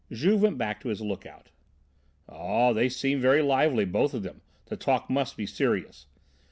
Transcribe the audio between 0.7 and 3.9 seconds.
to his look out. "Oh, they seem very lively,